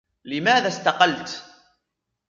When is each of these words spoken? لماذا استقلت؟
لماذا 0.25 0.67
استقلت؟ 0.67 1.39